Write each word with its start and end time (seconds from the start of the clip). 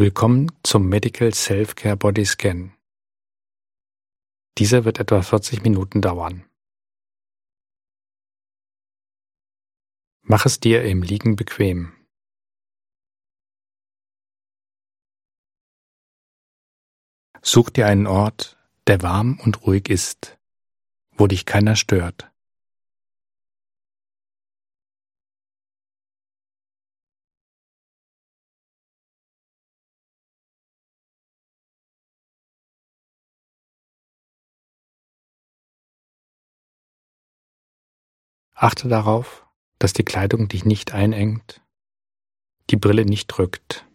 Willkommen 0.00 0.50
zum 0.62 0.88
Medical 0.88 1.34
Self-Care 1.34 1.94
Body 1.94 2.24
Scan. 2.24 2.72
Dieser 4.56 4.86
wird 4.86 4.98
etwa 4.98 5.20
40 5.20 5.62
Minuten 5.62 6.00
dauern. 6.00 6.48
Mach 10.22 10.46
es 10.46 10.58
dir 10.58 10.84
im 10.84 11.02
Liegen 11.02 11.36
bequem. 11.36 11.92
Such 17.42 17.68
dir 17.68 17.86
einen 17.86 18.06
Ort, 18.06 18.56
der 18.86 19.02
warm 19.02 19.38
und 19.44 19.66
ruhig 19.66 19.90
ist, 19.90 20.38
wo 21.10 21.26
dich 21.26 21.44
keiner 21.44 21.76
stört. 21.76 22.32
Achte 38.62 38.88
darauf, 38.88 39.46
dass 39.78 39.94
die 39.94 40.04
Kleidung 40.04 40.46
dich 40.48 40.66
nicht 40.66 40.92
einengt, 40.92 41.62
die 42.68 42.76
Brille 42.76 43.06
nicht 43.06 43.28
drückt. 43.28 43.86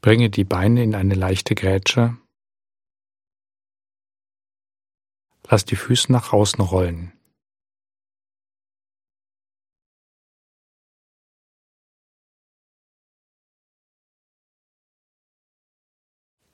Bringe 0.00 0.28
die 0.28 0.42
Beine 0.42 0.82
in 0.82 0.96
eine 0.96 1.14
leichte 1.14 1.54
Grätsche. 1.54 2.18
Lass 5.48 5.64
die 5.64 5.76
Füße 5.76 6.10
nach 6.10 6.32
außen 6.32 6.64
rollen. 6.64 7.19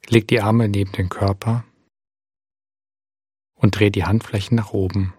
Leg 0.09 0.29
die 0.29 0.41
Arme 0.41 0.69
neben 0.69 0.93
den 0.93 1.09
Körper 1.09 1.65
und 3.57 3.79
dreh 3.79 3.91
die 3.91 4.05
Handflächen 4.05 4.57
nach 4.57 4.73
oben. 4.73 5.15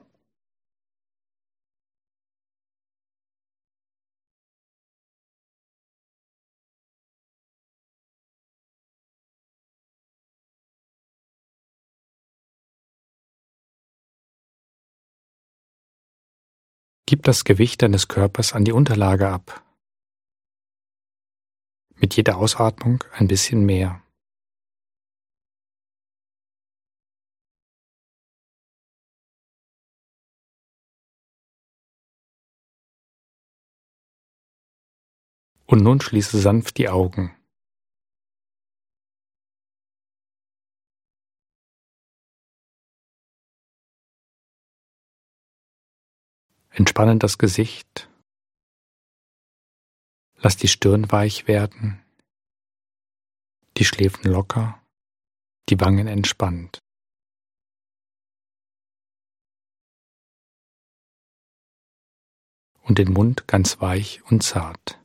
Gib 17.09 17.23
das 17.23 17.43
Gewicht 17.43 17.81
deines 17.81 18.07
Körpers 18.07 18.53
an 18.53 18.63
die 18.63 18.73
Unterlage 18.73 19.29
ab. 19.29 19.63
Mit 21.95 22.15
jeder 22.15 22.37
Ausatmung 22.37 23.03
ein 23.13 23.27
bisschen 23.27 23.65
mehr. 23.65 24.01
Und 35.69 35.83
nun 35.83 35.99
schließe 35.99 36.39
sanft 36.39 36.77
die 36.77 36.87
Augen. 36.87 37.35
Entspanne 46.69 47.17
das 47.17 47.37
Gesicht. 47.37 48.09
Lass 50.35 50.55
die 50.55 50.69
Stirn 50.69 51.11
weich 51.11 51.47
werden, 51.47 52.05
die 53.77 53.83
Schläfen 53.83 54.31
locker, 54.31 54.79
die 55.67 55.79
Wangen 55.81 56.07
entspannt. 56.07 56.79
Und 62.83 62.99
den 62.99 63.11
Mund 63.11 63.47
ganz 63.47 63.81
weich 63.81 64.21
und 64.25 64.43
zart. 64.43 64.99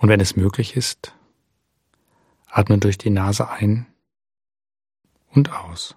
Und 0.00 0.08
wenn 0.08 0.20
es 0.20 0.34
möglich 0.34 0.76
ist, 0.76 1.14
atme 2.46 2.78
durch 2.78 2.96
die 2.96 3.10
Nase 3.10 3.50
ein 3.50 3.86
und 5.28 5.52
aus. 5.52 5.94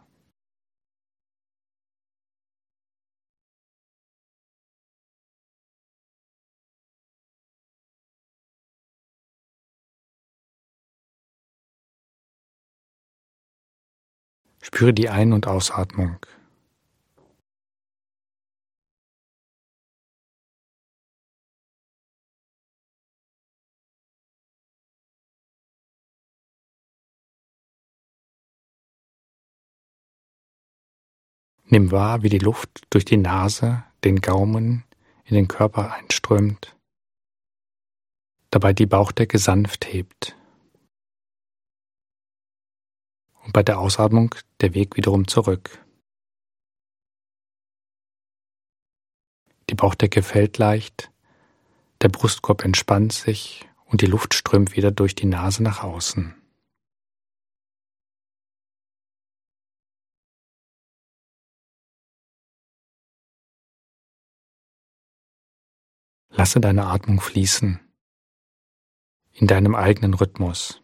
Spüre 14.62 14.94
die 14.94 15.10
Ein- 15.10 15.32
und 15.32 15.48
Ausatmung. 15.48 16.18
Nimm 31.74 31.90
wahr, 31.90 32.22
wie 32.22 32.30
die 32.30 32.38
Luft 32.38 32.84
durch 32.92 33.04
die 33.04 33.18
Nase, 33.18 33.84
den 34.04 34.22
Gaumen 34.22 34.84
in 35.26 35.34
den 35.34 35.48
Körper 35.48 35.92
einströmt, 35.92 36.78
dabei 38.52 38.74
die 38.74 38.86
Bauchdecke 38.86 39.40
sanft 39.40 39.92
hebt. 39.92 40.38
Und 43.44 43.54
bei 43.54 43.64
der 43.64 43.80
Ausatmung 43.80 44.36
der 44.62 44.76
Weg 44.76 44.98
wiederum 44.98 45.28
zurück. 45.28 45.84
Die 49.72 49.76
Bauchdecke 49.76 50.22
fällt 50.22 50.60
leicht, 50.60 51.12
der 52.04 52.10
Brustkorb 52.10 52.64
entspannt 52.64 53.14
sich 53.14 53.68
und 53.86 54.02
die 54.02 54.06
Luft 54.06 54.36
strömt 54.36 54.76
wieder 54.76 54.92
durch 54.92 55.16
die 55.16 55.26
Nase 55.26 55.64
nach 55.64 55.82
außen. 55.82 56.36
Lasse 66.36 66.60
deine 66.60 66.88
Atmung 66.88 67.22
fließen 67.22 67.80
in 69.34 69.48
deinem 69.48 69.76
eigenen 69.76 70.16
Rhythmus. 70.16 70.82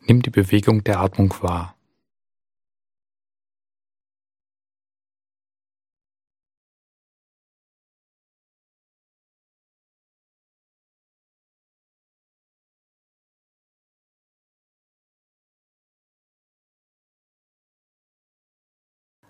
Nimm 0.00 0.22
die 0.22 0.30
Bewegung 0.30 0.82
der 0.84 1.00
Atmung 1.00 1.34
wahr. 1.42 1.77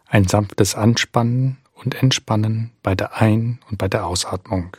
Ein 0.09 0.27
sanftes 0.27 0.75
Anspannen 0.75 1.59
und 1.75 1.95
Entspannen 1.95 2.73
bei 2.83 2.95
der 2.95 3.21
Ein- 3.21 3.61
und 3.71 3.77
bei 3.77 3.89
der 3.89 4.07
Ausatmung. 4.07 4.77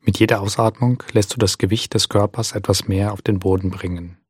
Mit 0.00 0.18
jeder 0.18 0.40
Ausatmung 0.40 1.02
lässt 1.12 1.34
du 1.34 1.38
das 1.38 1.56
Gewicht 1.58 1.94
des 1.94 2.08
Körpers 2.08 2.52
etwas 2.52 2.88
mehr 2.88 3.12
auf 3.12 3.22
den 3.22 3.38
Boden 3.38 3.70
bringen. 3.70 4.23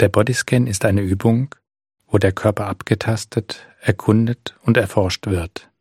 Der 0.00 0.08
Bodyscan 0.08 0.68
ist 0.68 0.84
eine 0.84 1.00
Übung, 1.00 1.54
wo 2.06 2.18
der 2.18 2.32
Körper 2.32 2.66
abgetastet, 2.68 3.66
erkundet 3.80 4.56
und 4.62 4.76
erforscht 4.76 5.26
wird. 5.26 5.72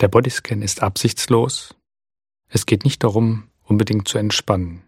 Der 0.00 0.08
Bodyscan 0.08 0.60
ist 0.60 0.82
absichtslos. 0.82 1.76
Es 2.48 2.66
geht 2.66 2.84
nicht 2.84 3.04
darum, 3.04 3.48
unbedingt 3.62 4.08
zu 4.08 4.18
entspannen. 4.18 4.82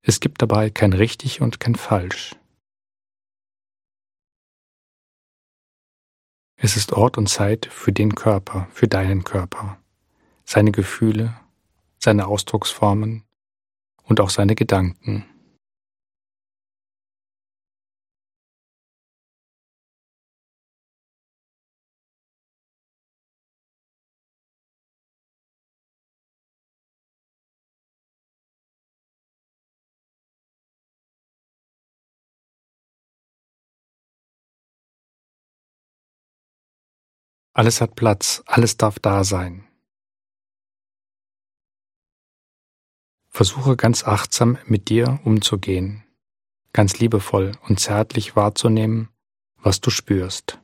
Es 0.00 0.20
gibt 0.20 0.40
dabei 0.40 0.70
kein 0.70 0.94
richtig 0.94 1.42
und 1.42 1.60
kein 1.60 1.74
falsch. 1.74 2.34
Es 6.56 6.76
ist 6.76 6.92
Ort 6.92 7.18
und 7.18 7.28
Zeit 7.28 7.66
für 7.66 7.92
den 7.92 8.14
Körper, 8.14 8.66
für 8.72 8.88
deinen 8.88 9.24
Körper, 9.24 9.78
seine 10.44 10.72
Gefühle, 10.72 11.38
seine 12.02 12.26
Ausdrucksformen 12.26 13.24
und 14.04 14.20
auch 14.20 14.30
seine 14.30 14.54
Gedanken. 14.54 15.26
Alles 37.52 37.82
hat 37.82 37.94
Platz, 37.94 38.42
alles 38.46 38.78
darf 38.78 38.98
da 39.00 39.22
sein. 39.22 39.69
Versuche 43.40 43.74
ganz 43.74 44.06
achtsam 44.06 44.58
mit 44.66 44.90
dir 44.90 45.18
umzugehen, 45.24 46.04
ganz 46.74 46.98
liebevoll 46.98 47.52
und 47.66 47.80
zärtlich 47.80 48.36
wahrzunehmen, 48.36 49.08
was 49.56 49.80
du 49.80 49.88
spürst. 49.88 50.59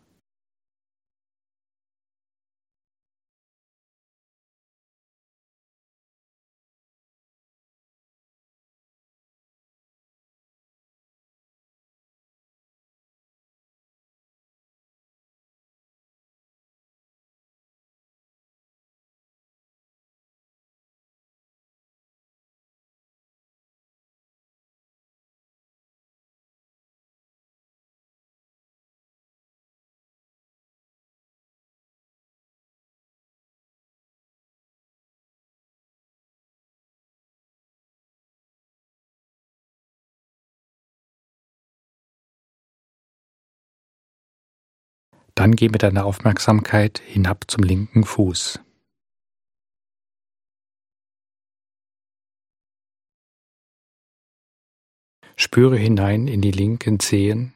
Dann 45.46 45.54
geh 45.54 45.68
mit 45.68 45.84
deiner 45.84 46.06
Aufmerksamkeit 46.06 46.98
hinab 46.98 47.44
zum 47.46 47.62
linken 47.62 48.02
Fuß. 48.02 48.58
Spüre 55.36 55.76
hinein 55.76 56.26
in 56.26 56.42
die 56.42 56.50
linken 56.50 56.98
Zehen, 56.98 57.54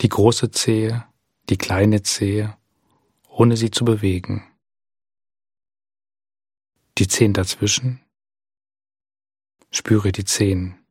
die 0.00 0.08
große 0.08 0.50
Zehe, 0.50 1.06
die 1.50 1.56
kleine 1.56 2.02
Zehe, 2.02 2.58
ohne 3.28 3.56
sie 3.56 3.70
zu 3.70 3.84
bewegen. 3.84 4.42
Die 6.98 7.06
Zehen 7.06 7.32
dazwischen. 7.32 8.04
Spüre 9.70 10.10
die 10.10 10.24
Zehen. 10.24 10.84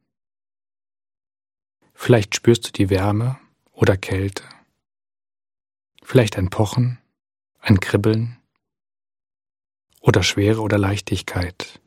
Vielleicht 1.94 2.34
spürst 2.34 2.66
du 2.66 2.72
die 2.72 2.90
Wärme 2.90 3.38
oder 3.74 3.98
Kälte. 3.98 4.55
Vielleicht 6.08 6.38
ein 6.38 6.52
Pochen, 6.52 7.00
ein 7.60 7.80
Kribbeln 7.80 8.38
oder 10.02 10.22
Schwere 10.22 10.62
oder 10.62 10.78
Leichtigkeit. 10.78 11.82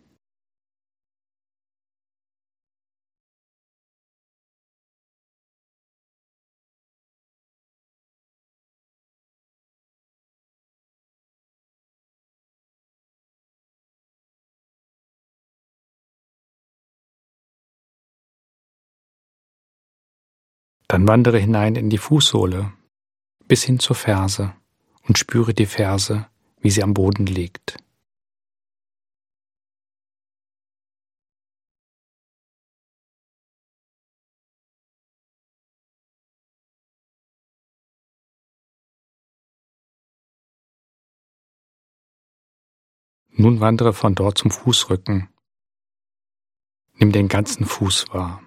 Dann 20.89 21.07
wandere 21.07 21.39
hinein 21.39 21.77
in 21.77 21.89
die 21.89 21.99
Fußsohle 21.99 22.73
bis 23.49 23.65
hin 23.65 23.81
zur 23.81 23.97
Ferse 23.97 24.55
und 25.09 25.19
spüre 25.19 25.55
die 25.55 25.67
Ferse, 25.67 26.29
wie 26.61 26.71
sie 26.71 26.83
am 26.83 26.95
Boden 26.95 27.27
liegt. 27.27 27.79
Nun 43.41 43.61
wandere 43.61 43.93
von 43.93 44.17
dort 44.17 44.37
zum 44.37 44.51
Fußrücken. 44.51 45.29
Nimm 46.95 47.13
den 47.13 47.29
ganzen 47.29 47.65
Fuß 47.67 48.07
wahr. 48.13 48.43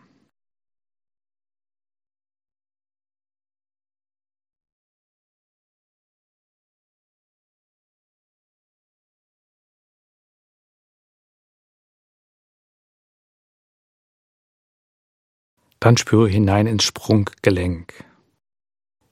Dann 15.83 15.97
spüre 15.97 16.29
hinein 16.29 16.67
ins 16.67 16.83
Sprunggelenk. 16.83 18.05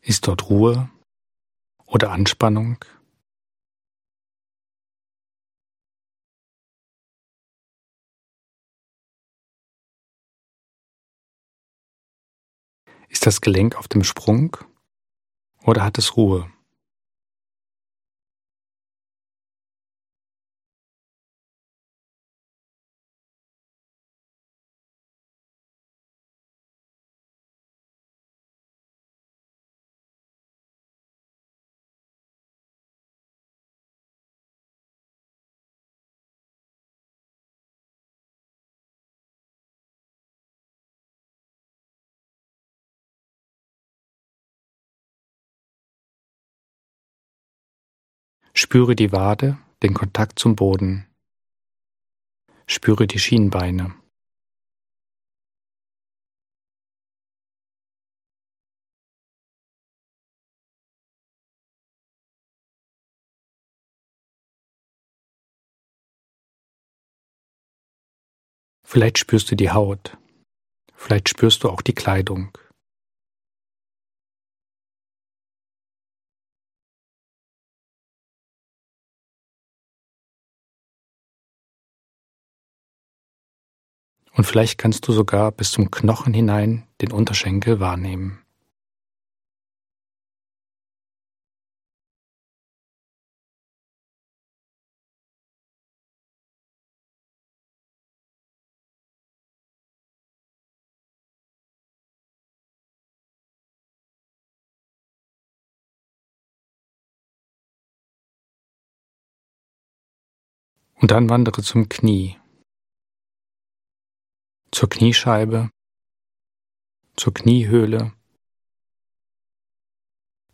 Ist 0.01 0.27
dort 0.27 0.51
Ruhe 0.51 0.91
oder 1.87 2.11
Anspannung? 2.11 2.77
Ist 13.07 13.25
das 13.25 13.41
Gelenk 13.41 13.75
auf 13.75 13.87
dem 13.87 14.03
Sprung 14.03 14.55
oder 15.63 15.83
hat 15.83 15.97
es 15.97 16.15
Ruhe? 16.15 16.51
Spüre 48.61 48.93
die 48.93 49.13
Wade, 49.13 49.57
den 49.83 49.93
Kontakt 49.93 50.37
zum 50.37 50.57
Boden. 50.57 51.07
Spüre 52.67 53.07
die 53.07 53.17
Schienbeine. 53.17 53.95
Vielleicht 68.83 69.19
spürst 69.19 69.49
du 69.51 69.55
die 69.55 69.71
Haut. 69.71 70.17
Vielleicht 70.95 71.29
spürst 71.29 71.63
du 71.63 71.69
auch 71.69 71.81
die 71.81 71.95
Kleidung. 71.95 72.51
Und 84.33 84.45
vielleicht 84.45 84.77
kannst 84.77 85.07
du 85.07 85.11
sogar 85.11 85.51
bis 85.51 85.71
zum 85.71 85.91
Knochen 85.91 86.33
hinein 86.33 86.87
den 87.01 87.11
Unterschenkel 87.11 87.79
wahrnehmen. 87.79 88.39
Und 111.01 111.11
dann 111.11 111.29
wandere 111.29 111.61
zum 111.61 111.87
Knie, 111.87 112.38
zur 114.71 114.89
Kniescheibe, 114.89 115.69
zur 117.15 117.33
Kniehöhle, 117.33 118.13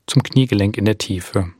zum 0.07 0.23
Kniegelenk 0.23 0.77
in 0.77 0.85
der 0.85 0.97
Tiefe. 0.97 1.53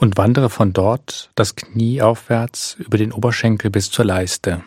Und 0.00 0.16
wandere 0.16 0.48
von 0.48 0.72
dort 0.72 1.30
das 1.34 1.56
Knie 1.56 2.00
aufwärts 2.00 2.74
über 2.78 2.96
den 2.96 3.12
Oberschenkel 3.12 3.70
bis 3.70 3.90
zur 3.90 4.06
Leiste. 4.06 4.64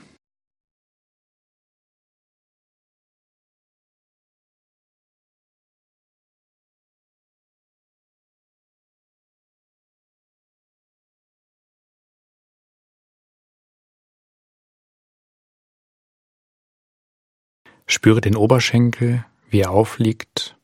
Spüre 17.87 18.21
den 18.21 18.35
Oberschenkel, 18.35 19.25
wie 19.49 19.61
er 19.61 19.71
aufliegt 19.71 20.57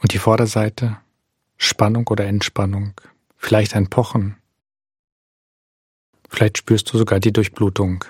und 0.00 0.12
die 0.12 0.18
Vorderseite, 0.18 0.98
Spannung 1.56 2.06
oder 2.08 2.26
Entspannung 2.26 2.94
vielleicht 3.38 3.74
ein 3.74 3.88
Pochen. 3.88 4.36
Vielleicht 6.28 6.58
spürst 6.58 6.92
du 6.92 6.98
sogar 6.98 7.20
die 7.20 7.32
Durchblutung. 7.32 8.04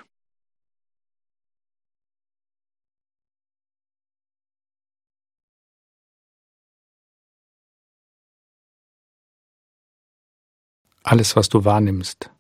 Alles, 11.04 11.36
was 11.36 11.48
du 11.48 11.64
wahrnimmst, 11.64 12.30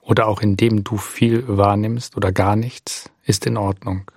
oder 0.00 0.26
auch 0.26 0.40
indem 0.40 0.82
du 0.82 0.96
viel 0.96 1.46
wahrnimmst 1.46 2.16
oder 2.16 2.32
gar 2.32 2.56
nichts, 2.56 3.10
ist 3.24 3.46
in 3.46 3.56
Ordnung. 3.56 4.10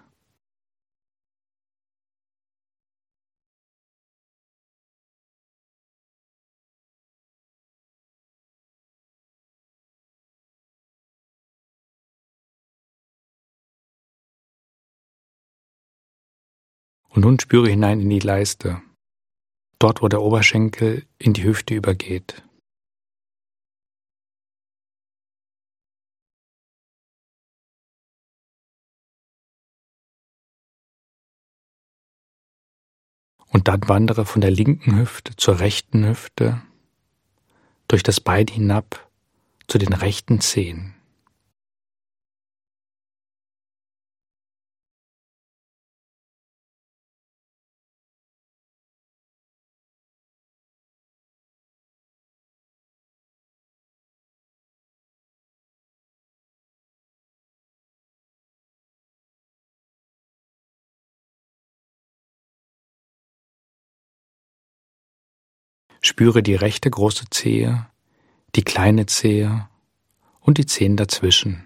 Und 17.16 17.22
nun 17.22 17.40
spüre 17.40 17.70
hinein 17.70 18.02
in 18.02 18.10
die 18.10 18.20
Leiste, 18.20 18.82
dort 19.80 20.02
wo 20.02 20.10
der 20.10 20.22
Oberschenkel 20.22 21.08
in 21.18 21.32
die 21.32 21.46
Hüfte 21.46 21.74
übergeht. 21.74 22.44
Und 33.48 33.70
dann 33.70 33.88
wandere 33.88 34.26
von 34.26 34.42
der 34.42 34.52
linken 34.52 35.00
Hüfte 35.00 35.38
zur 35.38 35.62
rechten 35.62 36.06
Hüfte, 36.06 36.62
durch 37.88 38.04
das 38.04 38.20
Bein 38.20 38.48
hinab 38.48 39.10
zu 39.68 39.78
den 39.78 39.94
rechten 39.94 40.42
Zehen. 40.42 40.94
Spüre 66.06 66.44
die 66.44 66.54
rechte 66.54 66.88
große 66.92 67.32
Zehe, 67.32 67.88
die 68.56 68.64
kleine 68.64 69.08
Zehe 69.08 69.68
und 70.40 70.60
die 70.60 70.68
Zehen 70.68 70.98
dazwischen. 70.98 71.66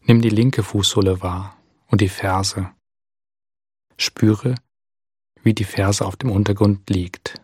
Nimm 0.00 0.20
die 0.20 0.30
linke 0.30 0.64
Fußsohle 0.64 1.22
wahr 1.22 1.56
und 1.86 2.00
die 2.00 2.08
Ferse. 2.08 2.72
Spüre, 3.96 4.56
wie 5.48 5.54
die 5.54 5.64
Ferse 5.64 6.04
auf 6.04 6.16
dem 6.16 6.30
Untergrund 6.30 6.90
liegt. 6.90 7.40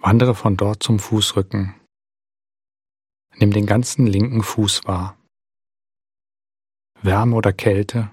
Wandere 0.00 0.34
von 0.34 0.58
dort 0.58 0.82
zum 0.82 0.98
Fußrücken. 0.98 1.74
Nimm 3.36 3.52
den 3.54 3.64
ganzen 3.64 4.06
linken 4.06 4.42
Fuß 4.42 4.84
wahr. 4.84 5.16
Wärme 7.00 7.34
oder 7.36 7.54
Kälte, 7.54 8.10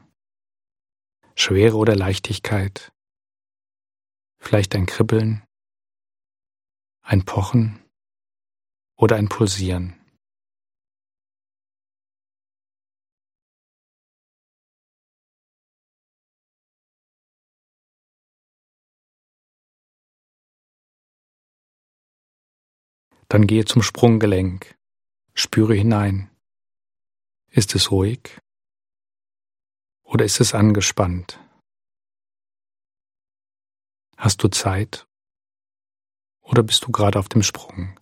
Schwere 1.37 1.75
oder 1.75 1.95
Leichtigkeit, 1.95 2.93
vielleicht 4.37 4.73
ein 4.73 4.85
Kribbeln, 4.85 5.43
ein 7.01 7.25
Pochen 7.25 7.83
oder 8.95 9.17
ein 9.17 9.27
Pulsieren. 9.27 9.99
Dann 23.27 23.47
gehe 23.47 23.65
zum 23.65 23.81
Sprunggelenk, 23.81 24.77
spüre 25.33 25.75
hinein. 25.75 26.29
Ist 27.51 27.75
es 27.75 27.91
ruhig? 27.91 28.39
Oder 30.15 30.23
ist 30.23 30.39
es 30.39 30.53
angespannt? 30.53 31.41
Hast 34.15 34.41
du 34.41 34.47
Zeit? 34.47 35.05
Oder 36.41 36.63
bist 36.63 36.85
du 36.85 36.93
gerade 36.93 37.19
auf 37.19 37.27
dem 37.27 37.43
Sprung? 37.43 37.99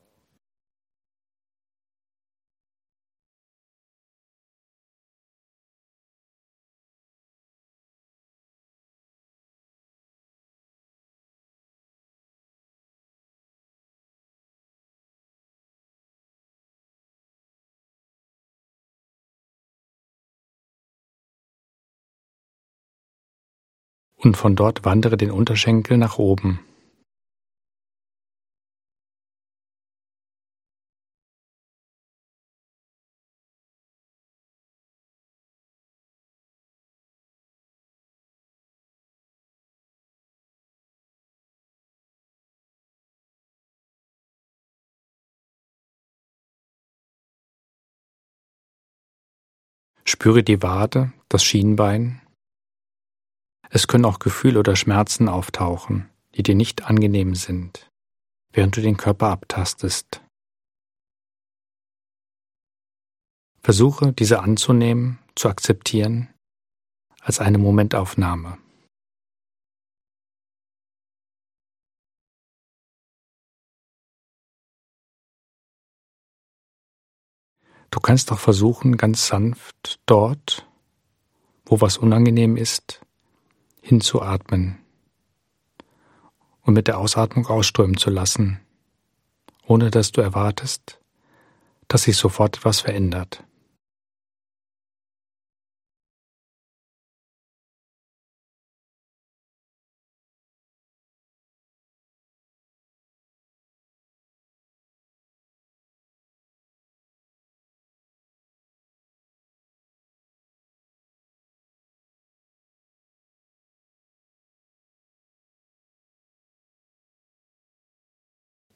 Und 24.23 24.37
von 24.37 24.55
dort 24.55 24.85
wandere 24.85 25.17
den 25.17 25.31
Unterschenkel 25.31 25.97
nach 25.97 26.17
oben. 26.17 26.61
Spüre 50.05 50.43
die 50.43 50.61
Wade, 50.61 51.11
das 51.27 51.43
Schienbein. 51.43 52.22
Es 53.75 53.87
können 53.87 54.05
auch 54.05 54.19
Gefühle 54.19 54.59
oder 54.59 54.75
Schmerzen 54.75 55.27
auftauchen, 55.27 56.07
die 56.35 56.43
dir 56.43 56.53
nicht 56.53 56.83
angenehm 56.83 57.33
sind, 57.33 57.89
während 58.51 58.77
du 58.77 58.81
den 58.81 58.97
Körper 58.97 59.29
abtastest. 59.29 60.21
Versuche, 63.63 64.13
diese 64.13 64.41
anzunehmen, 64.41 65.17
zu 65.33 65.49
akzeptieren, 65.49 66.31
als 67.19 67.39
eine 67.39 67.57
Momentaufnahme. 67.57 68.59
Du 77.89 77.99
kannst 77.99 78.31
auch 78.31 78.39
versuchen, 78.39 78.97
ganz 78.97 79.25
sanft 79.25 79.99
dort, 80.05 80.69
wo 81.65 81.81
was 81.81 81.97
unangenehm 81.97 82.55
ist, 82.55 83.02
hinzuatmen 83.83 84.79
und 86.61 86.73
mit 86.73 86.87
der 86.87 86.97
Ausatmung 86.97 87.45
ausströmen 87.47 87.97
zu 87.97 88.09
lassen, 88.09 88.61
ohne 89.67 89.91
dass 89.91 90.13
du 90.13 90.21
erwartest, 90.21 90.99
dass 91.89 92.03
sich 92.03 92.15
sofort 92.15 92.57
etwas 92.57 92.79
verändert. 92.79 93.43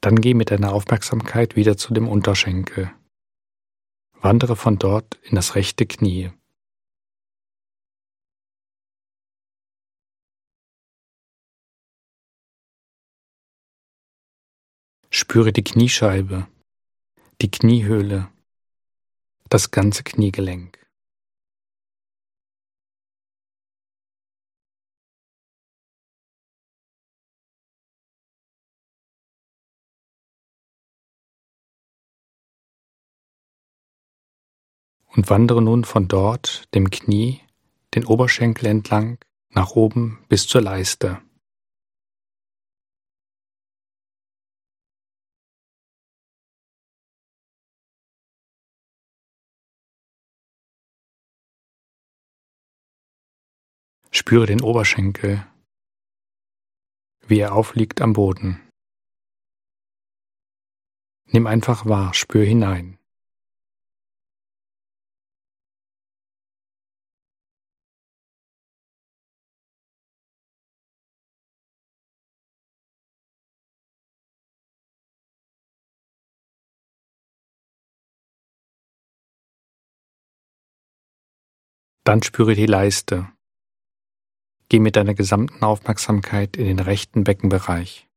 Dann 0.01 0.21
geh 0.21 0.33
mit 0.33 0.51
deiner 0.51 0.73
Aufmerksamkeit 0.73 1.55
wieder 1.55 1.77
zu 1.77 1.93
dem 1.93 2.07
Unterschenkel. 2.07 2.91
Wandere 4.13 4.55
von 4.55 4.77
dort 4.77 5.15
in 5.23 5.35
das 5.35 5.55
rechte 5.55 5.85
Knie. 5.85 6.31
Spüre 15.09 15.51
die 15.51 15.63
Kniescheibe, 15.63 16.47
die 17.41 17.49
Kniehöhle, 17.49 18.29
das 19.49 19.71
ganze 19.71 20.03
Kniegelenk. 20.03 20.86
Und 35.17 35.31
wandere 35.31 35.63
nun 35.63 35.83
von 35.83 36.07
dort, 36.07 36.73
dem 36.75 36.91
Knie, 36.91 37.41
den 37.95 38.05
Oberschenkel 38.05 38.67
entlang, 38.67 39.17
nach 39.49 39.71
oben 39.71 40.23
bis 40.29 40.47
zur 40.47 40.61
Leiste. 40.61 41.19
Spüre 54.11 54.45
den 54.45 54.61
Oberschenkel, 54.61 55.47
wie 57.25 57.39
er 57.39 57.55
aufliegt 57.55 58.01
am 58.01 58.13
Boden. 58.13 58.61
Nimm 61.31 61.47
einfach 61.47 61.87
wahr, 61.87 62.13
spür 62.13 62.45
hinein. 62.45 62.99
Dann 82.07 82.23
spüre 82.23 82.55
die 82.55 82.67
Leiste. 82.67 83.27
Geh 84.69 84.79
mit 84.79 84.95
deiner 84.95 85.13
gesamten 85.13 85.61
Aufmerksamkeit 85.65 86.55
in 86.55 86.63
den 86.63 86.79
rechten 86.79 87.25
Beckenbereich. 87.25 88.07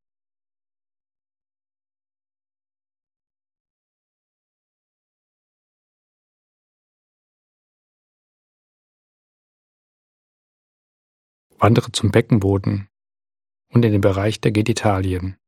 Wandere 11.58 11.90
zum 11.90 12.12
Beckenboden 12.12 12.88
und 13.70 13.84
in 13.84 13.90
den 13.90 14.00
Bereich 14.00 14.40
der 14.40 14.52
Genitalien. 14.52 15.39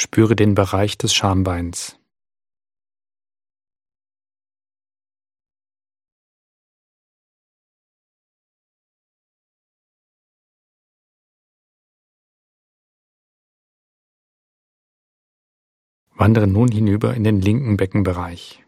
Spüre 0.00 0.34
den 0.34 0.54
Bereich 0.54 0.96
des 0.96 1.12
Schambeins. 1.12 1.98
Wandere 16.14 16.46
nun 16.46 16.68
hinüber 16.68 17.12
in 17.12 17.24
den 17.24 17.42
linken 17.42 17.76
Beckenbereich. 17.76 18.64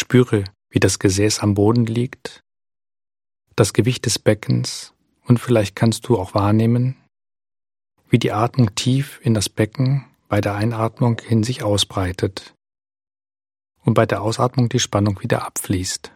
Spüre, 0.00 0.44
wie 0.70 0.80
das 0.80 0.98
Gesäß 0.98 1.40
am 1.40 1.54
Boden 1.54 1.84
liegt, 1.84 2.42
das 3.54 3.74
Gewicht 3.74 4.06
des 4.06 4.18
Beckens 4.18 4.94
und 5.26 5.38
vielleicht 5.38 5.76
kannst 5.76 6.08
du 6.08 6.18
auch 6.18 6.34
wahrnehmen, 6.34 6.96
wie 8.08 8.18
die 8.18 8.32
Atmung 8.32 8.74
tief 8.74 9.20
in 9.22 9.34
das 9.34 9.50
Becken 9.50 10.06
bei 10.28 10.40
der 10.40 10.54
Einatmung 10.54 11.20
hin 11.20 11.42
sich 11.42 11.62
ausbreitet 11.62 12.54
und 13.84 13.92
bei 13.92 14.06
der 14.06 14.22
Ausatmung 14.22 14.70
die 14.70 14.80
Spannung 14.80 15.22
wieder 15.22 15.44
abfließt. 15.44 16.12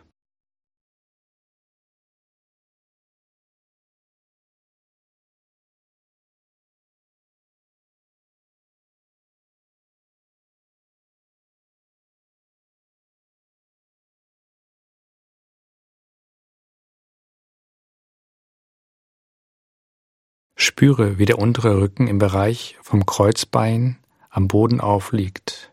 Spüre, 20.65 21.19
wie 21.19 21.27
der 21.27 21.39
untere 21.39 21.81
Rücken 21.81 22.07
im 22.07 22.19
Bereich 22.19 22.79
vom 22.83 23.07
Kreuzbein 23.07 23.99
am 24.31 24.49
Boden 24.49 24.81
aufliegt. 24.81 25.73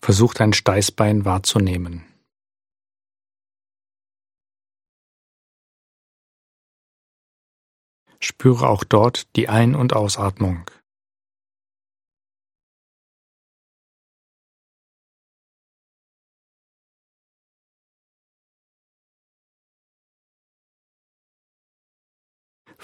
Versuch 0.00 0.32
dein 0.32 0.52
Steißbein 0.52 1.24
wahrzunehmen. 1.24 2.04
Spüre 8.20 8.68
auch 8.68 8.84
dort 8.84 9.34
die 9.36 9.48
Ein- 9.48 9.74
und 9.74 9.92
Ausatmung. 9.92 10.70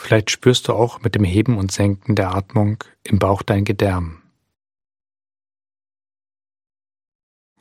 Vielleicht 0.04 0.30
spürst 0.30 0.68
du 0.68 0.74
auch 0.74 1.00
mit 1.00 1.14
dem 1.14 1.24
Heben 1.24 1.56
und 1.56 1.72
Senken 1.72 2.14
der 2.14 2.34
Atmung 2.34 2.84
im 3.04 3.18
Bauch 3.18 3.42
dein 3.42 3.64
Gedärm. 3.64 4.20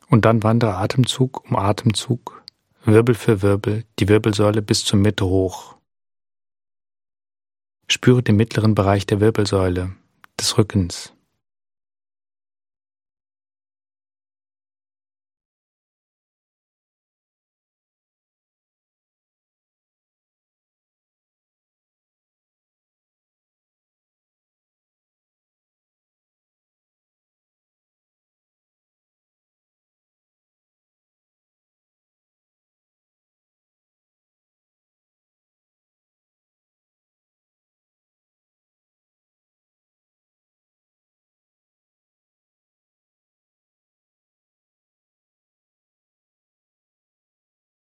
Und 0.09 0.25
dann 0.25 0.43
wandere 0.43 0.75
Atemzug 0.75 1.49
um 1.49 1.55
Atemzug, 1.55 2.43
Wirbel 2.83 3.15
für 3.15 3.41
Wirbel, 3.41 3.85
die 3.97 4.09
Wirbelsäule 4.09 4.61
bis 4.61 4.83
zur 4.83 4.99
Mitte 4.99 5.25
hoch. 5.25 5.77
Spüre 7.87 8.21
den 8.21 8.35
mittleren 8.35 8.75
Bereich 8.75 9.05
der 9.05 9.21
Wirbelsäule, 9.21 9.95
des 10.37 10.57
Rückens. 10.57 11.12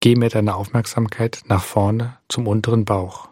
Geh 0.02 0.14
mit 0.14 0.34
deiner 0.34 0.56
Aufmerksamkeit 0.56 1.42
nach 1.44 1.62
vorne 1.62 2.18
zum 2.26 2.46
unteren 2.46 2.86
Bauch. 2.86 3.28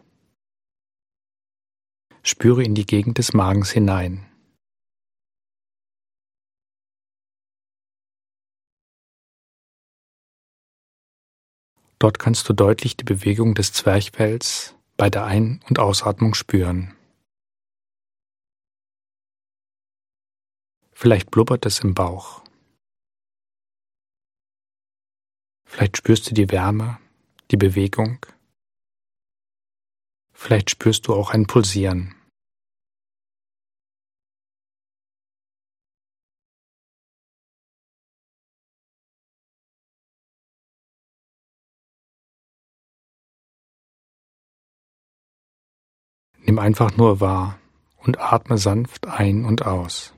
Spüre 2.22 2.62
in 2.62 2.74
die 2.74 2.84
Gegend 2.84 3.16
des 3.16 3.32
Magens 3.32 3.70
hinein. 3.70 4.26
Dort 11.98 12.18
kannst 12.18 12.46
du 12.50 12.52
deutlich 12.52 12.98
die 12.98 13.04
Bewegung 13.04 13.54
des 13.54 13.72
Zwerchfells 13.72 14.76
bei 14.98 15.08
der 15.08 15.24
Ein- 15.24 15.64
und 15.70 15.78
Ausatmung 15.78 16.34
spüren. 16.34 16.94
Vielleicht 20.92 21.30
blubbert 21.30 21.64
es 21.64 21.80
im 21.80 21.94
Bauch. 21.94 22.42
Vielleicht 25.68 25.98
spürst 25.98 26.28
du 26.30 26.34
die 26.34 26.50
Wärme, 26.50 26.98
die 27.50 27.58
Bewegung. 27.58 28.24
Vielleicht 30.32 30.70
spürst 30.70 31.06
du 31.06 31.14
auch 31.14 31.30
ein 31.30 31.46
Pulsieren. 31.46 32.14
Nimm 46.38 46.58
einfach 46.58 46.96
nur 46.96 47.20
wahr 47.20 47.58
und 47.98 48.18
atme 48.18 48.56
sanft 48.56 49.06
ein 49.06 49.44
und 49.44 49.66
aus. 49.66 50.17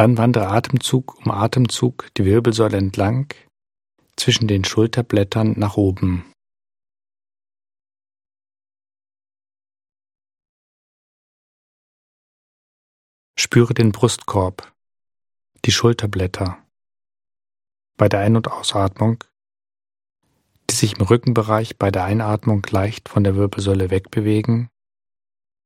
Dann 0.00 0.16
wandere 0.16 0.48
Atemzug 0.48 1.14
um 1.18 1.30
Atemzug 1.30 2.08
die 2.14 2.24
Wirbelsäule 2.24 2.78
entlang 2.78 3.34
zwischen 4.16 4.48
den 4.48 4.64
Schulterblättern 4.64 5.58
nach 5.58 5.76
oben. 5.76 6.24
Spüre 13.38 13.74
den 13.74 13.92
Brustkorb, 13.92 14.72
die 15.66 15.70
Schulterblätter 15.70 16.56
bei 17.98 18.08
der 18.08 18.20
Ein- 18.20 18.36
und 18.36 18.50
Ausatmung, 18.50 19.22
die 20.70 20.76
sich 20.76 20.96
im 20.96 21.02
Rückenbereich 21.02 21.76
bei 21.76 21.90
der 21.90 22.04
Einatmung 22.04 22.66
leicht 22.70 23.10
von 23.10 23.22
der 23.22 23.36
Wirbelsäule 23.36 23.90
wegbewegen 23.90 24.70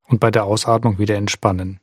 und 0.08 0.18
bei 0.18 0.32
der 0.32 0.42
Ausatmung 0.42 0.98
wieder 0.98 1.14
entspannen. 1.14 1.78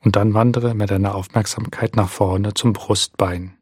Und 0.00 0.16
dann 0.16 0.34
wandere 0.34 0.74
mit 0.74 0.90
deiner 0.90 1.14
Aufmerksamkeit 1.14 1.96
nach 1.96 2.08
vorne 2.08 2.54
zum 2.54 2.72
Brustbein. 2.72 3.58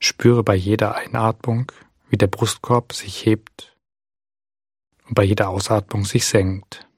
Spüre 0.00 0.44
bei 0.44 0.54
jeder 0.54 0.94
Einatmung, 0.94 1.72
wie 2.08 2.16
der 2.16 2.28
Brustkorb 2.28 2.92
sich 2.92 3.26
hebt 3.26 3.76
und 5.06 5.14
bei 5.14 5.24
jeder 5.24 5.48
Ausatmung 5.48 6.04
sich 6.04 6.26
senkt. 6.26 6.88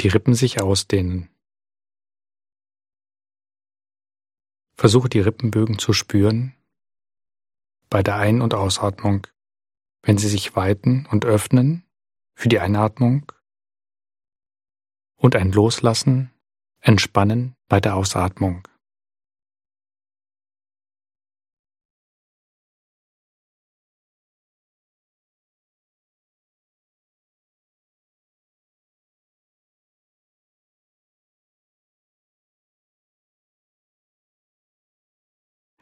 Die 0.00 0.08
Rippen 0.08 0.34
sich 0.34 0.60
ausdehnen. 0.60 1.28
Versuche 4.74 5.08
die 5.08 5.20
Rippenbögen 5.20 5.78
zu 5.78 5.92
spüren 5.92 6.54
bei 7.88 8.02
der 8.02 8.16
Ein- 8.16 8.42
und 8.42 8.54
Ausatmung 8.54 9.26
wenn 10.02 10.18
sie 10.18 10.28
sich 10.28 10.56
weiten 10.56 11.06
und 11.10 11.24
öffnen 11.24 11.84
für 12.34 12.48
die 12.48 12.58
Einatmung 12.58 13.30
und 15.16 15.36
ein 15.36 15.52
Loslassen, 15.52 16.32
Entspannen 16.80 17.54
bei 17.68 17.80
der 17.80 17.94
Ausatmung. 17.94 18.66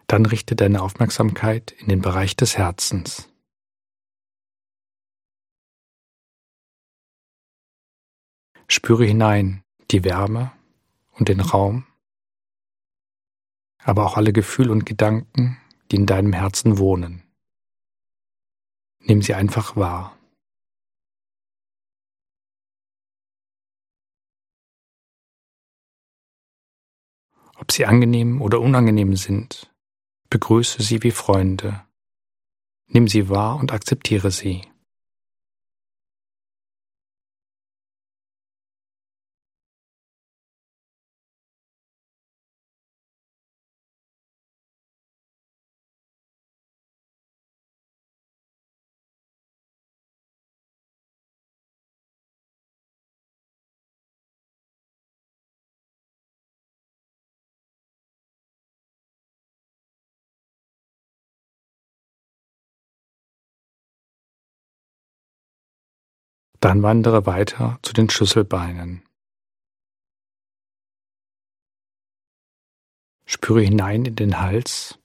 Dann 0.06 0.26
richte 0.26 0.56
deine 0.56 0.82
Aufmerksamkeit 0.82 1.70
in 1.70 1.86
den 1.86 2.02
Bereich 2.02 2.34
des 2.34 2.58
Herzens. 2.58 3.29
Spüre 8.72 9.04
hinein 9.04 9.64
die 9.90 10.04
Wärme 10.04 10.52
und 11.10 11.28
den 11.28 11.40
Raum, 11.40 11.86
aber 13.78 14.06
auch 14.06 14.16
alle 14.16 14.32
Gefühle 14.32 14.70
und 14.70 14.86
Gedanken, 14.86 15.58
die 15.90 15.96
in 15.96 16.06
deinem 16.06 16.32
Herzen 16.32 16.78
wohnen. 16.78 17.24
Nimm 19.00 19.22
sie 19.22 19.34
einfach 19.34 19.74
wahr. 19.74 20.16
Ob 27.56 27.72
sie 27.72 27.86
angenehm 27.86 28.40
oder 28.40 28.60
unangenehm 28.60 29.16
sind, 29.16 29.74
begrüße 30.30 30.80
sie 30.80 31.02
wie 31.02 31.10
Freunde. 31.10 31.84
Nimm 32.86 33.08
sie 33.08 33.28
wahr 33.28 33.56
und 33.56 33.72
akzeptiere 33.72 34.30
sie. 34.30 34.62
Dann 66.60 66.82
wandere 66.82 67.24
weiter 67.24 67.78
zu 67.82 67.94
den 67.94 68.10
Schlüsselbeinen. 68.10 69.02
Spüre 73.24 73.62
hinein 73.62 74.04
in 74.04 74.16
den 74.16 74.40
Hals 74.40 74.98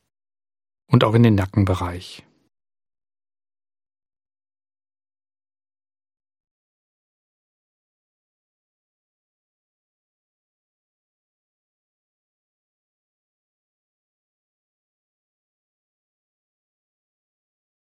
und 0.88 1.06
auch 1.06 1.14
in 1.14 1.24
den 1.24 1.36
Nackenbereich. 1.36 2.26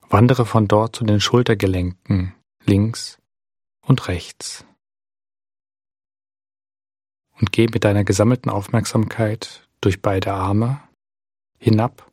Wandere 0.09 0.47
von 0.47 0.69
dort 0.69 0.97
zu 0.97 1.05
den 1.05 1.21
Schultergelenken 1.21 2.35
links 2.65 3.19
und 3.89 4.07
rechts. 4.09 4.65
Und 7.41 7.53
geh 7.53 7.67
mit 7.67 7.85
deiner 7.85 8.05
gesammelten 8.05 8.51
Aufmerksamkeit 8.51 9.69
durch 9.81 10.03
beide 10.03 10.33
Arme 10.33 10.81
hinab 11.59 12.11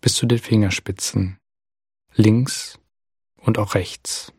bis 0.00 0.14
zu 0.14 0.26
den 0.26 0.38
Fingerspitzen 0.38 1.38
links 2.14 2.78
und 3.40 3.58
auch 3.58 3.74
rechts. 3.74 4.32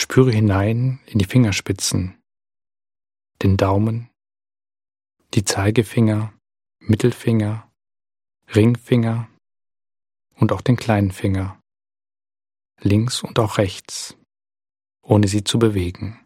Spüre 0.00 0.32
hinein 0.32 0.98
in 1.04 1.18
die 1.18 1.26
Fingerspitzen, 1.26 2.18
den 3.42 3.58
Daumen, 3.58 4.08
die 5.34 5.44
Zeigefinger, 5.44 6.32
Mittelfinger, 6.78 7.70
Ringfinger 8.54 9.28
und 10.36 10.52
auch 10.52 10.62
den 10.62 10.76
kleinen 10.76 11.12
Finger, 11.12 11.60
links 12.80 13.22
und 13.22 13.38
auch 13.38 13.58
rechts, 13.58 14.16
ohne 15.02 15.28
sie 15.28 15.44
zu 15.44 15.58
bewegen. 15.58 16.18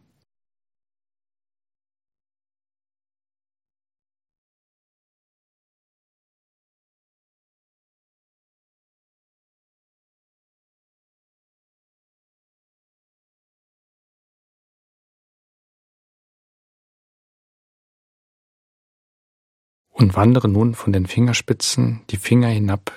Und 19.94 20.16
wandere 20.16 20.48
nun 20.48 20.74
von 20.74 20.92
den 20.92 21.06
Fingerspitzen 21.06 22.02
die 22.10 22.16
Finger 22.16 22.48
hinab 22.48 22.92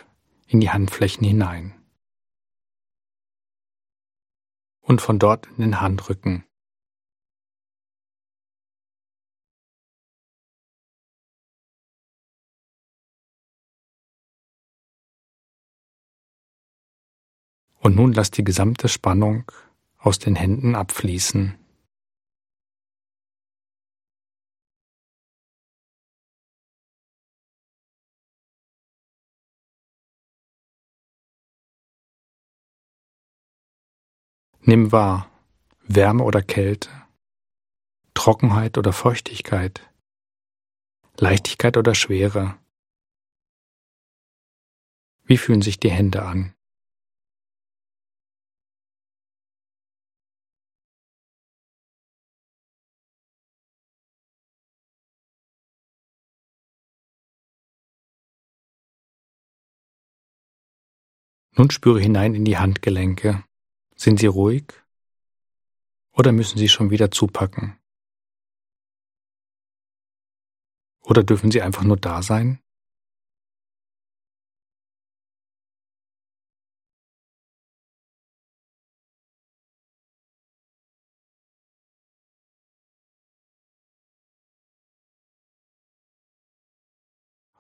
in 0.48 0.60
die 0.60 0.72
Handflächen 0.72 1.24
hinein. 1.24 1.74
Und 4.82 5.00
von 5.00 5.20
dort 5.20 5.46
in 5.46 5.58
den 5.58 5.80
Handrücken. 5.80 6.44
Und 17.80 17.96
nun 17.96 18.12
lass 18.12 18.32
die 18.32 18.44
gesamte 18.44 18.90
Spannung 18.90 19.50
aus 19.98 20.18
den 20.18 20.36
Händen 20.36 20.74
abfließen. 20.74 21.58
Nimm 34.70 34.92
wahr, 34.92 35.32
Wärme 35.88 36.26
oder 36.26 36.42
Kälte, 36.42 36.90
Trockenheit 38.14 38.78
oder 38.78 38.92
Feuchtigkeit, 38.92 39.90
Leichtigkeit 41.16 41.78
oder 41.78 41.96
Schwere. 41.96 42.60
Wie 45.24 45.38
fühlen 45.38 45.62
sich 45.62 45.80
die 45.80 45.90
Hände 45.90 46.24
an? 46.24 46.54
Nun 61.56 61.72
spüre 61.72 62.02
hinein 62.02 62.36
in 62.36 62.44
die 62.44 62.58
Handgelenke. 62.58 63.46
Sind 64.00 64.20
Sie 64.20 64.28
ruhig 64.28 64.74
oder 66.12 66.32
müssen 66.32 66.60
Sie 66.60 66.70
schon 66.70 66.92
wieder 66.92 67.10
zupacken? 67.10 67.80
Oder 71.02 71.24
dürfen 71.24 71.50
Sie 71.50 71.64
einfach 71.64 71.84
nur 71.84 71.98
da 71.98 72.22
sein? 72.22 72.60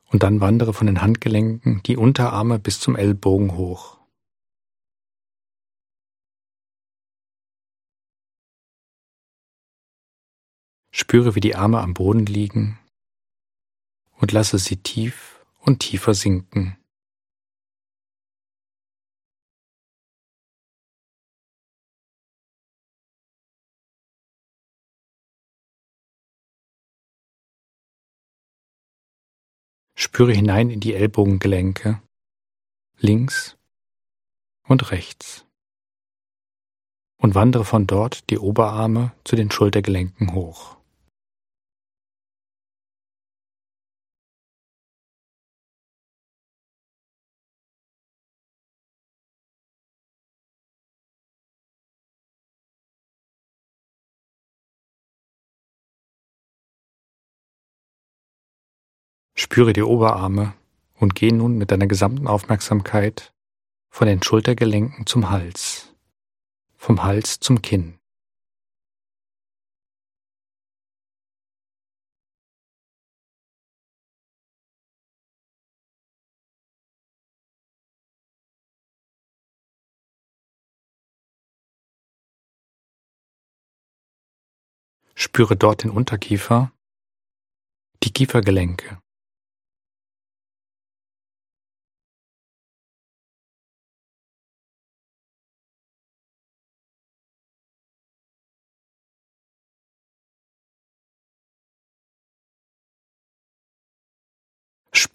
Und 0.09 0.23
dann 0.23 0.39
wandere 0.39 0.73
von 0.73 0.87
den 0.87 1.01
Handgelenken 1.01 1.81
die 1.83 1.97
Unterarme 1.97 2.59
bis 2.59 2.79
zum 2.79 2.95
Ellbogen 2.95 3.57
hoch. 3.57 3.97
Spüre, 10.99 11.35
wie 11.35 11.41
die 11.41 11.55
Arme 11.55 11.79
am 11.79 11.93
Boden 11.93 12.25
liegen 12.25 12.79
und 14.19 14.31
lasse 14.31 14.57
sie 14.57 14.77
tief 14.77 15.45
und 15.59 15.79
tiefer 15.79 16.15
sinken. 16.15 16.75
Spüre 29.93 30.33
hinein 30.33 30.71
in 30.71 30.79
die 30.79 30.95
Ellbogengelenke, 30.95 32.01
links 32.97 33.55
und 34.63 34.89
rechts, 34.89 35.45
und 37.17 37.35
wandere 37.35 37.65
von 37.65 37.85
dort 37.85 38.31
die 38.31 38.39
Oberarme 38.39 39.11
zu 39.23 39.35
den 39.35 39.51
Schultergelenken 39.51 40.33
hoch. 40.33 40.76
Spüre 59.39 59.71
die 59.71 59.83
Oberarme 59.83 60.55
und 60.95 61.13
geh 61.13 61.31
nun 61.31 61.59
mit 61.59 61.69
deiner 61.69 61.85
gesamten 61.85 62.27
Aufmerksamkeit 62.27 63.33
von 63.87 64.07
den 64.07 64.23
Schultergelenken 64.23 65.05
zum 65.05 65.29
Hals, 65.29 65.93
vom 66.75 67.03
Hals 67.03 67.39
zum 67.39 67.61
Kinn. 67.61 67.99
Spüre 85.13 85.55
dort 85.55 85.83
den 85.83 85.91
Unterkiefer, 85.91 86.71
die 88.01 88.11
Kiefergelenke. 88.11 88.99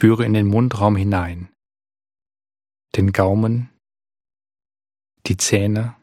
Spüre 0.02 0.24
in 0.24 0.34
den 0.34 0.48
Mundraum 0.48 0.96
hinein, 0.96 1.48
den 2.96 3.12
Gaumen, 3.12 3.70
die 5.26 5.36
Zähne 5.36 5.94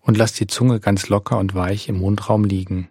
Und 0.00 0.18
lass 0.18 0.34
die 0.34 0.46
Zunge 0.46 0.80
ganz 0.80 1.08
locker 1.08 1.38
und 1.38 1.54
weich 1.54 1.88
im 1.88 1.96
Mundraum 1.96 2.44
liegen. 2.44 2.90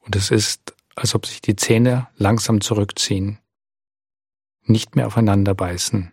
Und 0.00 0.16
es 0.16 0.32
ist, 0.32 0.74
als 0.96 1.14
ob 1.14 1.26
sich 1.26 1.40
die 1.40 1.54
Zähne 1.54 2.08
langsam 2.16 2.60
zurückziehen, 2.60 3.38
nicht 4.62 4.96
mehr 4.96 5.06
aufeinander 5.06 5.54
beißen. 5.54 6.12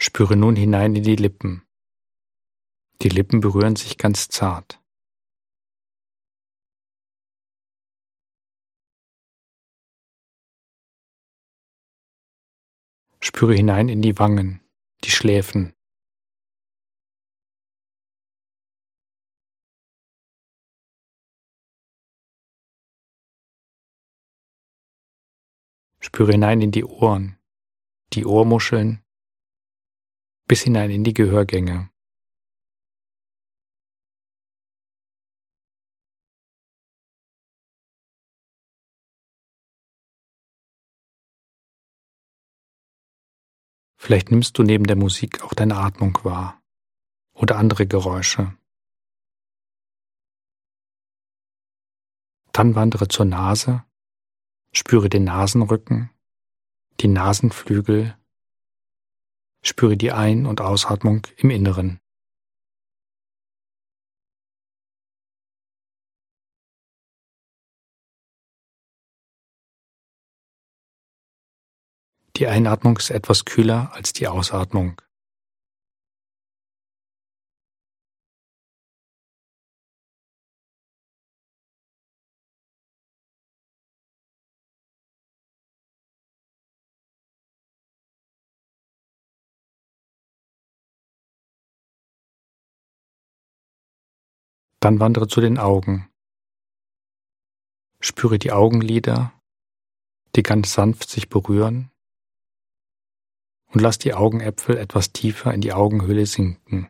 Spüre 0.00 0.36
nun 0.36 0.54
hinein 0.54 0.94
in 0.94 1.02
die 1.02 1.16
Lippen. 1.16 1.66
Die 3.02 3.08
Lippen 3.08 3.40
berühren 3.40 3.74
sich 3.74 3.98
ganz 3.98 4.28
zart. 4.28 4.80
Spüre 13.20 13.54
hinein 13.54 13.88
in 13.88 14.00
die 14.00 14.16
Wangen, 14.20 14.60
die 15.02 15.10
Schläfen. 15.10 15.74
Spüre 25.98 26.32
hinein 26.32 26.60
in 26.60 26.70
die 26.70 26.84
Ohren, 26.84 27.36
die 28.12 28.24
Ohrmuscheln, 28.24 29.04
bis 30.48 30.62
hinein 30.62 30.90
in 30.90 31.04
die 31.04 31.14
Gehörgänge. 31.14 31.90
Vielleicht 44.00 44.30
nimmst 44.30 44.56
du 44.56 44.62
neben 44.62 44.84
der 44.84 44.96
Musik 44.96 45.42
auch 45.42 45.52
deine 45.52 45.76
Atmung 45.76 46.18
wahr 46.24 46.62
oder 47.34 47.56
andere 47.56 47.86
Geräusche. 47.86 48.56
Dann 52.52 52.74
wandere 52.74 53.08
zur 53.08 53.26
Nase, 53.26 53.84
spüre 54.72 55.10
den 55.10 55.24
Nasenrücken, 55.24 56.10
die 57.00 57.08
Nasenflügel 57.08 58.16
Spüre 59.62 59.96
die 59.96 60.12
Ein- 60.12 60.46
und 60.46 60.60
Ausatmung 60.60 61.26
im 61.36 61.50
Inneren. 61.50 62.00
Die 72.36 72.46
Einatmung 72.46 72.96
ist 72.98 73.10
etwas 73.10 73.44
kühler 73.44 73.90
als 73.94 74.12
die 74.12 74.28
Ausatmung. 74.28 75.02
Dann 94.88 95.00
wandere 95.00 95.28
zu 95.28 95.42
den 95.42 95.58
Augen. 95.58 96.08
Spüre 98.00 98.38
die 98.38 98.52
Augenlider, 98.52 99.38
die 100.34 100.42
ganz 100.42 100.72
sanft 100.72 101.10
sich 101.10 101.28
berühren 101.28 101.90
und 103.66 103.82
lass 103.82 103.98
die 103.98 104.14
Augenäpfel 104.14 104.78
etwas 104.78 105.12
tiefer 105.12 105.52
in 105.52 105.60
die 105.60 105.74
Augenhöhle 105.74 106.24
sinken. 106.24 106.88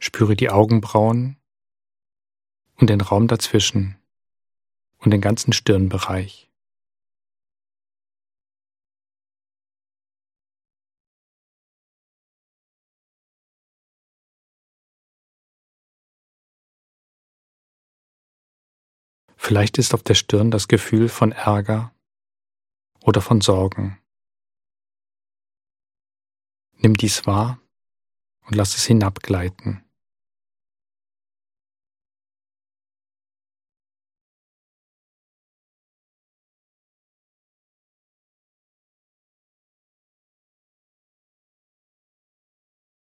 Spüre 0.00 0.34
die 0.34 0.50
Augenbrauen 0.50 1.36
und 2.78 2.90
den 2.90 3.00
Raum 3.00 3.28
dazwischen 3.28 3.96
und 4.98 5.12
den 5.12 5.20
ganzen 5.20 5.52
Stirnbereich. 5.52 6.49
Vielleicht 19.50 19.78
ist 19.78 19.94
auf 19.94 20.04
der 20.04 20.14
Stirn 20.14 20.52
das 20.52 20.68
Gefühl 20.68 21.08
von 21.08 21.32
Ärger 21.32 21.92
oder 23.00 23.20
von 23.20 23.40
Sorgen. 23.40 24.00
Nimm 26.76 26.94
dies 26.94 27.26
wahr 27.26 27.60
und 28.46 28.54
lass 28.54 28.76
es 28.76 28.84
hinabgleiten. 28.84 29.84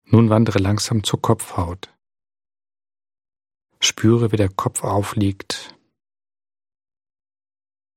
Nun 0.06 0.28
wandere 0.28 0.58
langsam 0.58 1.04
zur 1.04 1.22
Kopfhaut. 1.22 1.96
Spüre, 3.78 4.32
wie 4.32 4.36
der 4.36 4.48
Kopf 4.48 4.82
aufliegt 4.82 5.78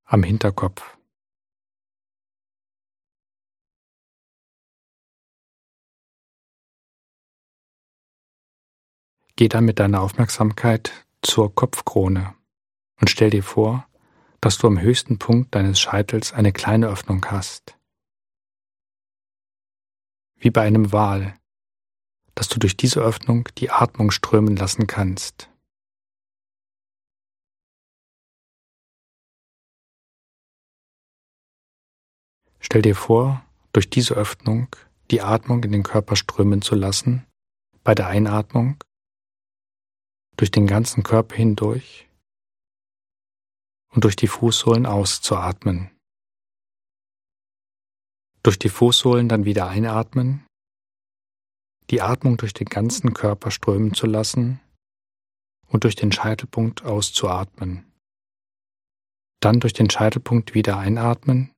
am 0.05 0.23
Hinterkopf. 0.23 0.97
Geh 9.35 9.49
dann 9.49 9.65
mit 9.65 9.79
deiner 9.79 10.01
Aufmerksamkeit 10.01 11.05
zur 11.21 11.53
Kopfkrone 11.53 12.35
und 13.01 13.09
stell 13.09 13.31
dir 13.31 13.43
vor, 13.43 13.87
dass 14.39 14.57
du 14.57 14.67
am 14.67 14.79
höchsten 14.79 15.19
Punkt 15.19 15.55
deines 15.55 15.79
Scheitels 15.79 16.31
eine 16.31 16.53
kleine 16.53 16.87
Öffnung 16.87 17.25
hast. 17.25 17.77
Wie 20.35 20.51
bei 20.51 20.61
einem 20.61 20.93
Wal, 20.93 21.37
dass 22.35 22.47
du 22.47 22.59
durch 22.59 22.77
diese 22.77 23.01
Öffnung 23.01 23.49
die 23.57 23.71
Atmung 23.71 24.11
strömen 24.11 24.55
lassen 24.55 24.87
kannst. 24.87 25.49
Stell 32.65 32.81
dir 32.81 32.95
vor, 32.95 33.45
durch 33.73 33.91
diese 33.91 34.15
Öffnung 34.15 34.75
die 35.11 35.21
Atmung 35.21 35.63
in 35.63 35.71
den 35.71 35.83
Körper 35.83 36.15
strömen 36.15 36.63
zu 36.63 36.73
lassen, 36.73 37.23
bei 37.83 37.93
der 37.93 38.07
Einatmung, 38.07 38.83
durch 40.35 40.49
den 40.49 40.65
ganzen 40.65 41.03
Körper 41.03 41.35
hindurch 41.35 42.09
und 43.93 44.03
durch 44.03 44.15
die 44.15 44.27
Fußsohlen 44.27 44.87
auszuatmen. 44.87 45.91
Durch 48.41 48.57
die 48.57 48.69
Fußsohlen 48.69 49.29
dann 49.29 49.45
wieder 49.45 49.67
einatmen, 49.67 50.47
die 51.91 52.01
Atmung 52.01 52.37
durch 52.37 52.55
den 52.55 52.67
ganzen 52.67 53.13
Körper 53.13 53.51
strömen 53.51 53.93
zu 53.93 54.07
lassen 54.07 54.59
und 55.67 55.83
durch 55.83 55.95
den 55.95 56.11
Scheitelpunkt 56.11 56.83
auszuatmen. 56.83 57.85
Dann 59.39 59.59
durch 59.59 59.73
den 59.73 59.91
Scheitelpunkt 59.91 60.55
wieder 60.55 60.79
einatmen 60.79 61.54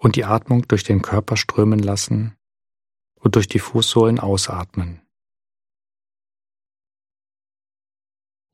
und 0.00 0.16
die 0.16 0.24
Atmung 0.24 0.66
durch 0.66 0.82
den 0.82 1.02
Körper 1.02 1.36
strömen 1.36 1.78
lassen 1.78 2.34
und 3.16 3.36
durch 3.36 3.48
die 3.48 3.58
Fußsohlen 3.58 4.18
ausatmen. 4.18 5.02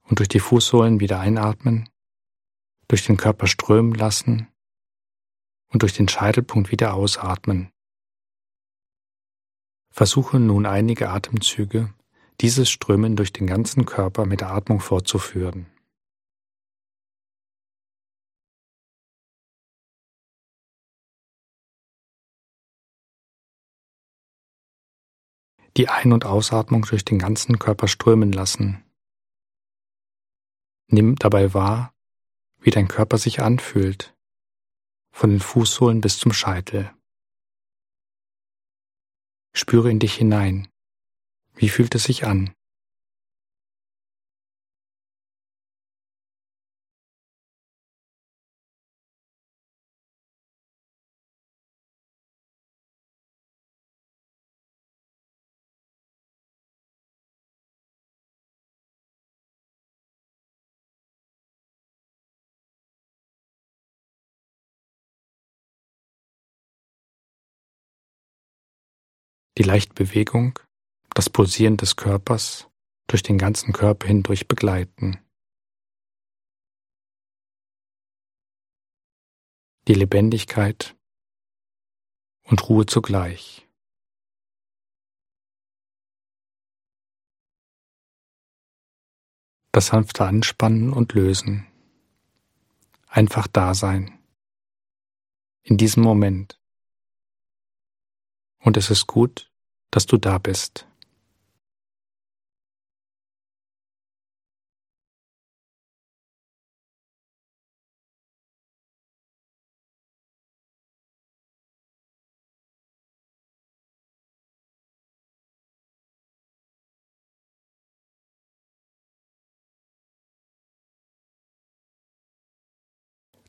Und 0.03 0.19
durch 0.19 0.29
die 0.29 0.41
Fußsohlen 0.41 0.99
wieder 0.99 1.21
einatmen, 1.21 1.89
durch 2.89 3.07
den 3.07 3.17
Körper 3.17 3.47
strömen 3.47 3.95
lassen 3.95 4.49
und 5.69 5.83
durch 5.83 5.93
den 5.95 6.09
Scheitelpunkt 6.09 6.73
wieder 6.73 6.95
ausatmen. 6.95 7.71
Versuche 9.93 10.41
nun 10.41 10.67
einige 10.67 11.11
Atemzüge, 11.11 11.95
dieses 12.41 12.69
Strömen 12.69 13.15
durch 13.15 13.33
den 13.33 13.47
ganzen 13.47 13.87
Körper 13.87 14.27
mit 14.27 14.41
der 14.41 14.51
Atmung 14.51 14.81
fortzuführen. 14.81 15.67
Die 25.77 25.89
Ein- 25.89 26.13
und 26.13 26.25
Ausatmung 26.25 26.83
durch 26.83 27.05
den 27.05 27.19
ganzen 27.19 27.59
Körper 27.59 27.89
strömen 27.89 28.33
lassen 28.33 28.83
Nimm 30.89 31.17
dabei 31.17 31.53
wahr, 31.53 31.95
wie 32.61 32.71
dein 32.71 32.87
Körper 32.87 33.19
sich 33.19 33.41
anfühlt, 33.41 34.15
von 35.11 35.31
den 35.31 35.41
Fußsohlen 35.41 36.01
bis 36.01 36.19
zum 36.19 36.33
Scheitel. 36.33 36.93
Spüre 39.53 39.91
in 39.91 39.99
dich 39.99 40.15
hinein. 40.15 40.69
Wie 41.55 41.69
fühlt 41.69 41.95
es 41.95 42.05
sich 42.05 42.25
an? 42.27 42.55
Die 69.59 69.63
leichte 69.63 69.95
Bewegung, 69.95 70.59
das 71.15 71.31
Pulsieren 71.31 71.77
des 71.77 71.97
Körpers 71.97 72.69
durch 73.07 73.23
den 73.23 73.39
ganzen 73.39 73.73
Körper 73.73 74.07
hindurch 74.07 74.49
begleiten. 74.49 75.19
Die 79.89 79.95
Lebendigkeit 79.95 80.97
und 82.43 82.69
Ruhe 82.69 82.87
zugleich. 82.87 83.67
Das 89.73 89.89
sanfte 89.89 90.25
Anspannen 90.25 90.93
und 90.93 91.13
Lösen. 91.13 91.67
Einfach 93.09 93.47
da 93.47 93.75
sein. 93.75 94.19
In 95.63 95.77
diesem 95.77 96.03
Moment 96.03 96.59
und 98.67 98.77
es 98.77 98.91
ist 98.91 99.07
gut, 99.07 99.49
dass 99.93 100.07
du 100.07 100.19
da 100.19 100.39
bist. 100.39 100.89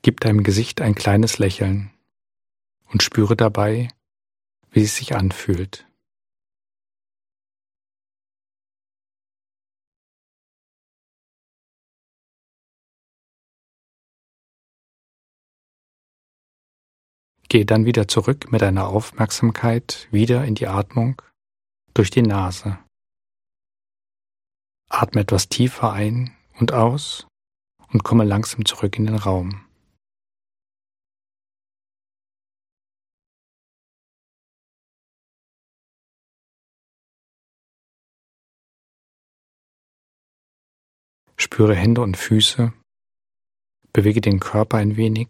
Gib 0.03 0.19
deinem 0.19 0.43
Gesicht 0.43 0.79
ein 0.79 0.93
kleines 0.93 1.39
Lächeln 1.39 1.91
und 2.85 3.01
spüre 3.01 3.35
dabei, 3.35 3.89
wie 4.77 4.83
es 4.83 4.95
sich 4.95 5.15
anfühlt. 5.15 5.87
Gehe 17.49 17.65
dann 17.65 17.85
wieder 17.85 18.07
zurück 18.07 18.51
mit 18.51 18.61
deiner 18.61 18.89
Aufmerksamkeit 18.89 20.07
wieder 20.11 20.45
in 20.45 20.53
die 20.53 20.67
Atmung 20.67 21.23
durch 21.95 22.11
die 22.11 22.21
Nase. 22.21 22.77
Atme 24.89 25.21
etwas 25.21 25.49
tiefer 25.49 25.91
ein 25.91 26.37
und 26.59 26.71
aus 26.71 27.25
und 27.87 28.03
komme 28.03 28.25
langsam 28.25 28.63
zurück 28.63 28.95
in 28.99 29.07
den 29.07 29.15
Raum. 29.15 29.66
Spüre 41.49 41.75
Hände 41.75 42.01
und 42.01 42.17
Füße, 42.17 42.73
bewege 43.93 44.19
den 44.19 44.41
Körper 44.41 44.79
ein 44.79 44.97
wenig, 44.97 45.29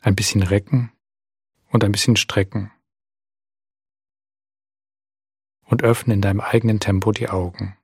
ein 0.00 0.16
bisschen 0.16 0.42
recken 0.42 0.90
und 1.68 1.84
ein 1.84 1.92
bisschen 1.92 2.16
strecken 2.16 2.72
und 5.66 5.82
öffne 5.82 6.14
in 6.14 6.22
deinem 6.22 6.40
eigenen 6.40 6.80
Tempo 6.80 7.12
die 7.12 7.28
Augen. 7.28 7.76